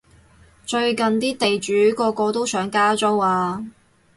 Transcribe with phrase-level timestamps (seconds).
[0.65, 3.63] 最近啲地主個個都想加租啊